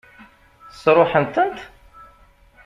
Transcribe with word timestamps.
Sṛuḥent-tent? 0.81 1.59